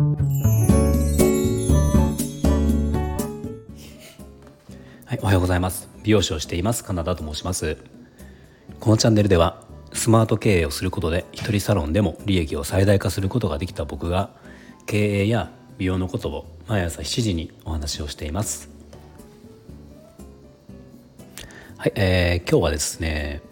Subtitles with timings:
[0.00, 0.06] は
[5.14, 5.90] い、おはようございます。
[6.02, 7.76] 美容師をしていますカナダと申します。
[8.78, 14.30] このチャンネルではスマート経営をすることで一人サロンでも利益を最大化することができた僕が
[14.86, 18.70] 経営や美容のことを毎朝7時にお話をしています。
[21.76, 23.42] はい、えー、今日はですね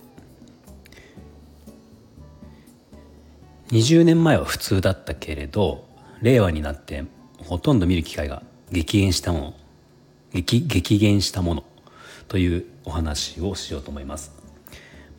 [3.69, 5.88] 20年前は普通だったけれど
[6.23, 7.05] 令和になって
[7.39, 9.54] ほとんど見る機会が激減したもの
[10.32, 11.64] 激激減したもの
[12.29, 14.32] というお話をしようと思います。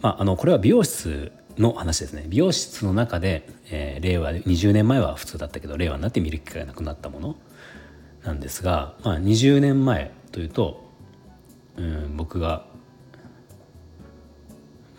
[0.02, 7.36] まあ、あのこれは美容室の話ですね美容室の中で、えー、令和20年前は普通だったけど令和になって見る機会がなくなったもの
[8.24, 10.90] なんですが、まあ、20年前というと、
[11.76, 12.66] うん、僕が、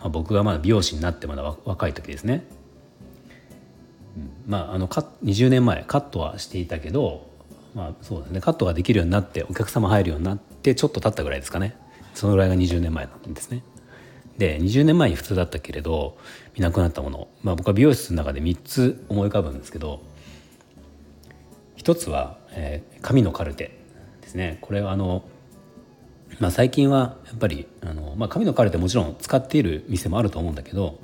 [0.00, 2.44] まあ、僕がまだ美容師になってまだ若い時ですね、
[4.46, 7.28] まああのか20年前カットはしていたけど、
[7.74, 8.40] まあ、そうですね。
[8.40, 11.76] カットができるようになってお客様入るようになってちょっと経ったぐらいですかね。
[12.14, 13.62] そのぐらいが20年前なんですね。
[14.38, 16.16] で20年前に普通だったけれど
[16.54, 20.02] 見なくなったもの、まあ、僕は美容室の中で3つ思い浮かぶんですけど
[21.76, 23.78] 一つは、えー、紙のカルテ
[24.22, 24.58] ですね。
[24.60, 25.24] これはあの、
[26.38, 30.98] まあ、最近はやっぱりあの、まあ、紙のカルテもちろん使っている店もあると思うんだけど、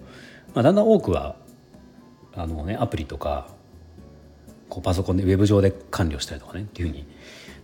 [0.54, 1.36] まあ、だんだん多くは
[2.36, 3.48] あの、ね、アプリとか
[4.68, 7.06] こうパソコンでウェブ上で管理をしたりとかねっていうふうに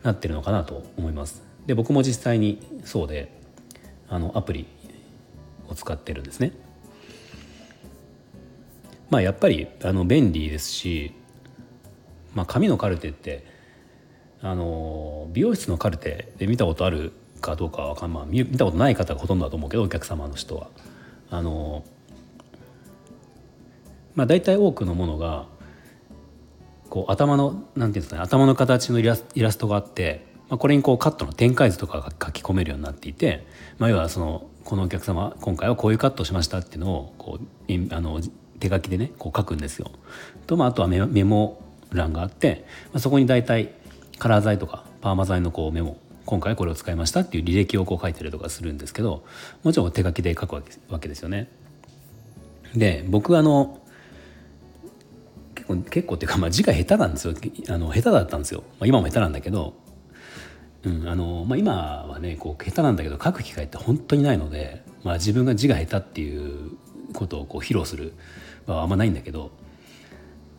[0.03, 1.43] なってるのかなと思います。
[1.67, 3.33] で僕も実際にそうで
[4.09, 4.67] あのアプリ
[5.69, 6.53] を使ってるんですね。
[9.11, 11.13] まあやっぱりあの便利ですし、
[12.35, 13.45] まあ、紙のカルテって
[14.41, 20.69] あの美容室のカルテで見たことあるかどうかはかん、まあ、見たことない方がほとんどだと思うけどお客様の人は。
[21.31, 21.85] あの
[24.15, 25.47] まあ、大体多くのものが
[26.91, 33.47] こう頭のなんていうんですかね頭の形のイラストがあって、まあ、これにこうカットの展開図とかが書き込めるようになっていて、
[33.79, 38.21] まあ、要はそのこのお客様今回はこういうカットをしましたっていうのをこうあの
[38.61, 39.91] 手書きでねこう書くんですよ。
[40.47, 43.73] と、まあ、あとはメメモ欄があって、まあ、そこに大体
[44.19, 49.25] カラー剤とかパーマ剤のこうメモ今回これを使いましたっていう履歴をこう書いてるとかするんですけど
[49.65, 50.63] もちろん手書きで書くわ
[51.01, 51.49] けですよね。
[52.77, 53.81] で僕あの
[55.63, 57.35] 結構結構っていうか、まあ、字が下手なんですよ。
[57.69, 59.75] あの下手だったんですよ、まあ、今も下手なんだけど。
[60.85, 66.73] うんあのまあ、今はねこう下手なんだけど書く機会って本当にないので、まあ、自分が字が下手っていう
[67.13, 68.15] ことをこう披露する
[68.67, 69.53] 場はあんまないんだけど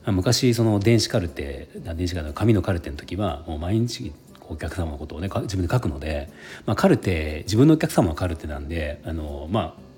[0.05, 4.13] 昔その電子カルテ電子カルテ紙のカルテの時はもう毎日
[4.49, 6.29] お客様のことをね自分で書くので、
[6.65, 9.92] まあ、カルテ自分のお客様のカルテなんであのまあ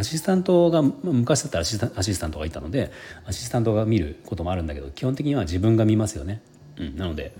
[0.00, 2.90] アシスタントが昔だったらアシスタントがいたので
[3.26, 6.40] アシスタントが見ることもあるんだけど基本的には自分が見ますよね。
[6.78, 7.34] うん、なので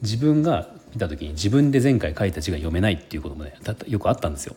[0.00, 3.54] 自分が見た時に自分で前回書いた字が読めないっていうこともね
[3.86, 4.56] よくあったんですよ。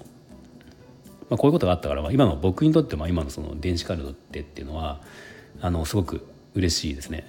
[1.29, 5.01] まあ、こういうことがあったから、まあ、今の僕にとっても今のその電子カルテってっていうのは
[5.61, 6.25] あのすごく
[6.55, 7.25] 嬉しいですね。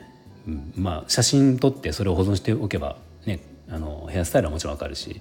[0.46, 2.96] うん、まあ写真撮ってそれを保存しておけば
[3.26, 5.20] ねあのヘアスタイルはもちろんわかるし、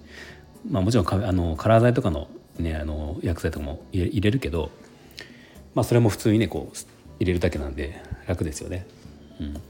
[0.70, 2.28] まあ、もちろんあのカラー剤とかの,、
[2.60, 4.72] ね、あの薬剤とかも入れるけど、
[5.76, 6.78] まあ、それも普通にねこう
[7.20, 8.86] 入れるだけなんで楽ですよね。
[9.40, 9.62] うん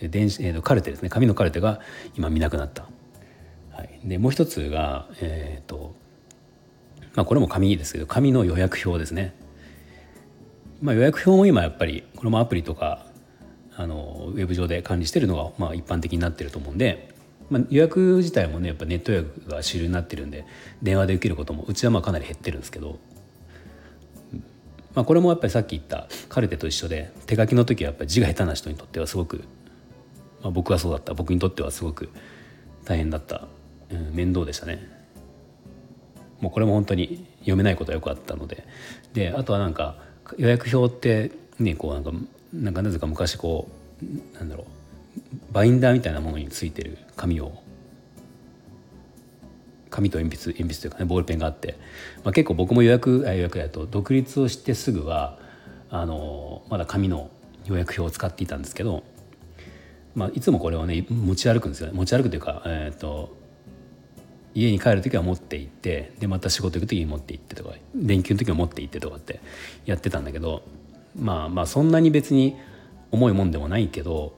[0.00, 1.80] 電子、えー、とカルテですね紙のカルテが
[2.16, 2.84] 今見なくなった。
[3.72, 5.94] はい、でもう一つが、えーと
[7.14, 9.34] まあ、これも紙ですけど紙の予約表ですね。
[10.80, 13.06] まあ、予約表も今やっぱりこれもアプリとか
[13.76, 17.08] あのウェブ上で管理してるのがまあ一般的になってると思うんで、
[17.50, 20.44] まあ、予約自体もねやっぱネット予約が主流になってるんで
[20.82, 22.98] 電話で受けることもうちはまあかなり減ってるんですけど、
[24.94, 29.44] まあ、これもやっぱりさっき言ったカルテと一緒で手書きの時はやっぱり字が下手な人にとってはすごく
[30.42, 31.14] まあ、僕はそうだった。
[31.14, 32.10] 僕にとってはすごく
[32.84, 33.48] 大変だった、
[33.90, 34.88] うん、面倒でしたね。
[36.40, 38.64] もうこれも本当に読めないことはよくあったので。
[39.14, 39.96] であとはなんか
[40.36, 42.12] 予約表ってねこうなんか
[42.52, 43.68] なんかなぜか昔こ
[44.02, 44.66] うなんだろう
[45.52, 47.62] バインダーみたいなものについてる紙を
[49.90, 51.78] 紙と鉛筆鉛筆というかねボールペンがあって、
[52.24, 55.38] まあ、結構僕も予約予約だと独立をしてすぐは
[55.90, 57.30] あのまだ紙の
[57.66, 59.02] 予約表を使っていたんですけど
[60.18, 61.92] まあ、いつもこれをね持ち歩くんですよね。
[61.92, 63.36] 持ち歩くというか、えーと、
[64.52, 69.40] 家に帰る時は持って行ってでまた仕事行く時に持って行ってとか連休の時は持って行ってとかって
[69.86, 70.62] やってたんだけど
[71.14, 72.56] まあまあそんなに別に
[73.12, 74.34] 重いもんでもないけど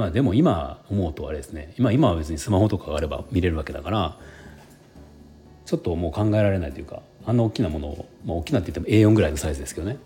[0.00, 4.16] まあでも今思うとあれですね今今は別にスマホとかがあれば見れるわけだから
[5.66, 9.98] ちょっともう考えられないというかあんな大きなものを、まあ、大きなって言っても A4 ぐらいのサイズですけどね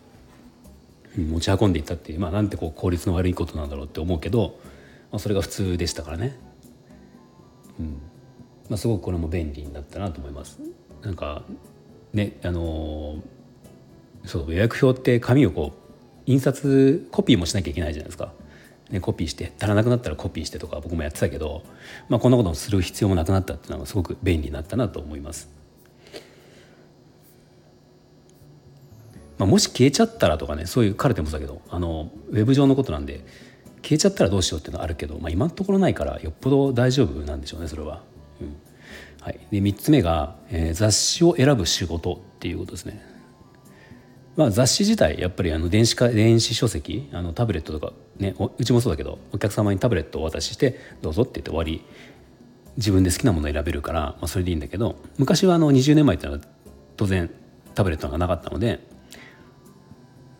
[1.16, 4.58] 持ち運んでいったっていう、まあ、なんてこう効率の悪いことなんだろうって思うけど、
[5.12, 6.36] まあ、それが普通でしたからね、
[7.78, 7.86] うん
[8.68, 10.58] まあ、すごくこれも便利になったなと思います。
[11.02, 11.44] なんか
[12.12, 15.84] ねあのー、そう予約表って紙をこう
[16.26, 18.32] 印刷コピーもしなきゃいけないじゃないですか。
[18.90, 21.62] ね、コピーして足らなくなったらコピーしてとか僕もやってたけど、
[22.08, 25.48] まあ、こんなことをする必要もなくなったっていうのはすごく便利になったなと思います。
[29.38, 33.24] まあ、もし消えちゃったらとかねそういうカルテもそうだけどあのウェブ上のことなんで
[33.82, 38.02] 消えちゃったらどうしようっていうのはあるけど、まあ、今のところないからよっぽど大丈夫なんでしょうねそれは。
[38.40, 38.56] うん
[39.20, 43.13] はい、で3つ目が、えー、雑誌を選ぶ仕事っていうことですね。
[44.36, 51.84] まあ、雑誌自体やっぱりあの電子化電子書籍あのタブレットとかねうちもそうだけどお客様にタブレットをお渡ししてどうぞって言って終わり
[52.76, 56.40] 自分で好きなものを選べるから、まあ、それでいいんだけど昔はあの20年前ってのは
[56.96, 57.30] 当然
[57.74, 58.80] タブレットがなかったので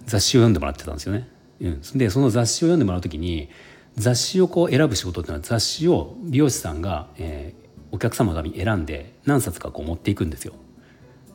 [0.07, 1.29] 雑誌を読んでもらってたんですよね。
[1.61, 3.49] うん、でその雑誌を読んでもらう時に
[3.95, 10.55] 雑誌をこう選ぶ仕事っていうのは雑誌を美容師さんが、えー、お客様が選んで何冊かこう持っていくんですよ。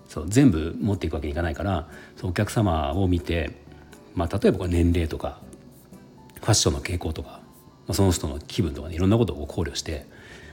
[0.09, 3.51] そう全部持っていくわけにいかないからそうお客様を見て、
[4.15, 5.39] まあ、例えば年齢とか
[6.41, 7.39] ファッションの傾向とか、ま
[7.89, 10.07] あ、その人の気分とかねいろんなことを考慮して、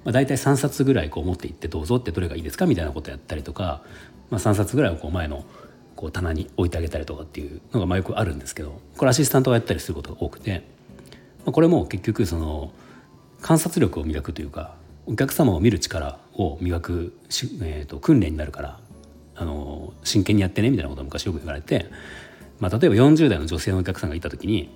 [0.04, 3.82] まあ、大体3冊ぐらいこう持っていってどうぞってどれがいいですかみたいなことをやったりとか、
[4.30, 5.44] まあ、3冊ぐらいをこう前の
[5.94, 10.64] こう棚に置いてあげたりとかっていうのがまあよくあるんですけどこれアシスタントがやったりすることが多くて、
[11.46, 12.72] まあ、これも結局その
[13.40, 14.74] 観察力を磨くというか
[15.06, 17.16] お客様を見る力を磨く
[17.62, 18.80] えーと訓練になるから
[19.36, 21.86] あの真剣にやってねみたいなことを昔よく言われて、
[22.58, 24.70] まあ、例えば40代の女性のお客さんがいた時に、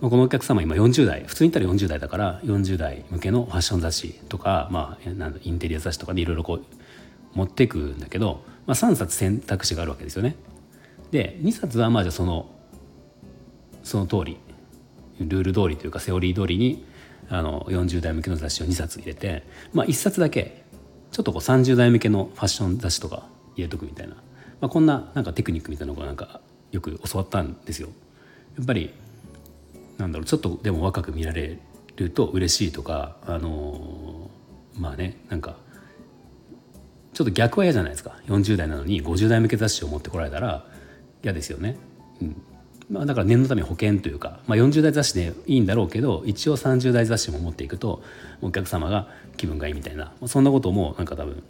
[0.00, 6.64] まあ、このお客様今40代普通に言ったら40代だから40代向けのファッション雑誌とか、まあ、なんインテリア雑誌とかでいろいろこう
[7.34, 10.36] 持っていくんだけど、まあ、3冊選択肢があるわけですよね。
[11.10, 12.50] で2冊はまあじゃあその
[13.82, 14.38] その通り
[15.20, 16.84] ルール通りというかセオリー通りに
[17.30, 20.64] あの40代向けの雑誌を2冊入れて、まあ、1冊だけ
[21.10, 23.24] ちょっとこう30代向けのファッション雑誌とか
[23.58, 24.22] 入れとくみたいな、ま
[24.62, 26.40] あ、こんななんかテクニックみたいなのがなんか
[26.72, 27.88] よく教わったんですよ。
[28.56, 28.90] やっぱり
[29.98, 31.58] なんだろうちょっとでも若く見られ
[31.96, 35.56] ると嬉しいとかあのー、まあねなんか
[37.12, 40.64] ちょっと逆は嫌じゃないですか40代なのに50代向け雑誌を持ってこられたら
[41.22, 41.76] 嫌ですよね。
[42.22, 42.42] うん
[42.90, 48.02] まあ、だから念のため保険というか、まあ、40代雑誌でいいんだろうけど一応30代雑誌も持っていくと
[48.40, 51.42] お客様が気分がいいみたいな、そんなこともなんか多分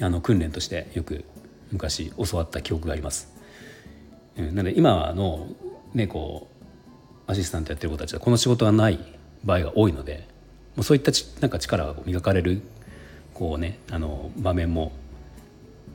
[0.00, 1.24] あの訓練としてよく
[1.72, 3.32] 昔教わった記憶があります。
[4.38, 5.48] うんなので今の
[5.94, 6.48] ねこ
[7.28, 8.98] うアシスタントやってる子たちはこの仕事がない
[9.44, 10.28] 場合が多いので
[10.76, 12.62] もうそういったちなんか力が磨かれる
[13.34, 14.92] こうねあの場面も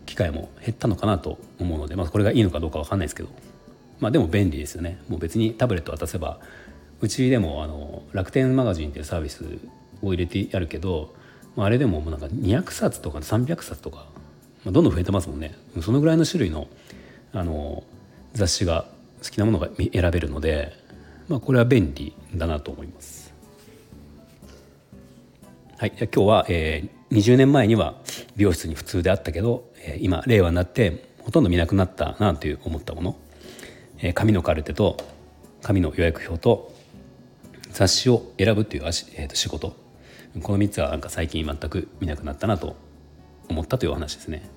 [0.06, 3.30] 機会も減ったのかなと思うので、まあ、これがいいのかどうか分かんないですけど、
[4.00, 6.40] まあ、でも便利ですよねもう別にタブレット渡せば
[7.02, 9.44] うちでもあの楽天マガジンっていうサービス
[10.02, 11.14] を入れてやるけど
[11.58, 14.08] あれでももうなんか200冊とか300冊とか、
[14.66, 15.56] まあ、どんどん増えてますもんね。
[15.82, 16.68] そのぐらいの種類の
[17.34, 17.84] あの
[18.34, 18.86] 雑誌が
[19.24, 20.74] 好きなものが選べるので、
[21.28, 23.34] まあ、これは便利だなと思います。
[25.78, 27.96] はい、今日は、えー、20年前には
[28.36, 33.18] 美容室に普通であったけど、えー、今令和になってほとんど見なくなったなという思ったもの、
[34.00, 34.98] えー、紙のカルテと
[35.62, 36.74] 紙の予約表と
[37.72, 39.85] 雑誌を選ぶという、えー、と仕事。
[40.42, 42.76] この3つはなんか最近全く見なくなったなと
[43.50, 44.50] 思ったというお話ですね。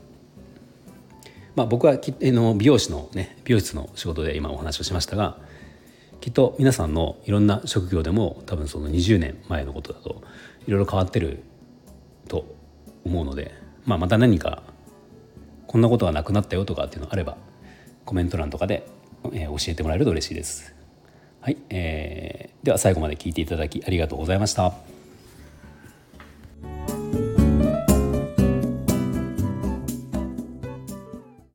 [1.55, 5.39] まあ、僕はきの美容師のね美容室の仕事で今お話をしましたが
[6.21, 10.23] きっと皆さんのいろんな職業でも多分その20年前のことだと
[10.69, 11.43] いろいろ変わってる
[12.29, 12.45] と
[13.05, 13.53] 思うので、
[13.87, 14.63] まあ、また何か
[15.67, 17.37] こんなことがなくなったよとかっていうのがあれば
[18.05, 18.87] コメント欄とかで、
[19.33, 20.75] えー、教えてもらえると嬉しいです。
[21.41, 24.98] はい、えー、では最後まで聞いていただきありがとうございました。